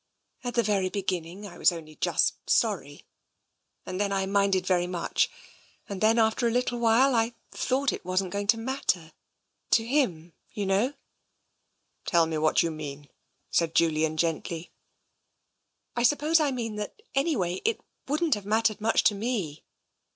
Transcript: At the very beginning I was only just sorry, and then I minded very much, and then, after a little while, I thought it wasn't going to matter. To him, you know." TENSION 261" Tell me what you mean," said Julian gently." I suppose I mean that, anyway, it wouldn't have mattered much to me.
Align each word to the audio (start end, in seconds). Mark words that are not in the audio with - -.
At 0.43 0.55
the 0.55 0.63
very 0.63 0.89
beginning 0.89 1.45
I 1.45 1.59
was 1.59 1.71
only 1.71 1.95
just 1.95 2.49
sorry, 2.49 3.05
and 3.85 4.01
then 4.01 4.11
I 4.11 4.25
minded 4.25 4.65
very 4.65 4.87
much, 4.87 5.29
and 5.87 6.01
then, 6.01 6.17
after 6.17 6.47
a 6.47 6.51
little 6.51 6.79
while, 6.79 7.13
I 7.13 7.35
thought 7.51 7.93
it 7.93 8.03
wasn't 8.03 8.31
going 8.33 8.47
to 8.47 8.57
matter. 8.57 9.13
To 9.69 9.85
him, 9.85 10.33
you 10.49 10.65
know." 10.65 10.95
TENSION 12.05 12.05
261" 12.05 12.05
Tell 12.09 12.25
me 12.25 12.37
what 12.39 12.63
you 12.63 12.71
mean," 12.71 13.09
said 13.51 13.75
Julian 13.75 14.17
gently." 14.17 14.71
I 15.95 16.01
suppose 16.01 16.39
I 16.39 16.49
mean 16.49 16.77
that, 16.77 16.99
anyway, 17.13 17.61
it 17.63 17.79
wouldn't 18.07 18.33
have 18.33 18.43
mattered 18.43 18.81
much 18.81 19.03
to 19.03 19.13
me. 19.13 19.63